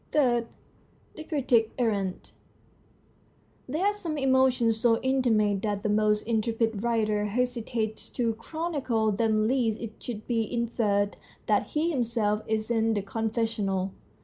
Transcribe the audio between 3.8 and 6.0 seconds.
are some emotions so intimate that the